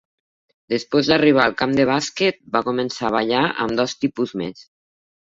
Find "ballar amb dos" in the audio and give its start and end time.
3.21-3.99